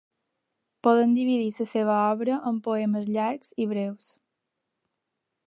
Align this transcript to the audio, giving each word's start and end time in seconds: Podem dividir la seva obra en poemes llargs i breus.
Podem 0.87 1.11
dividir 1.17 1.51
la 1.57 1.67
seva 1.73 1.99
obra 2.15 2.39
en 2.53 2.57
poemes 2.69 3.07
llargs 3.19 3.53
i 3.67 3.69
breus. 3.75 4.11